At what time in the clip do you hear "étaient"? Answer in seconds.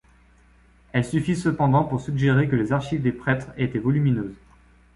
3.55-3.77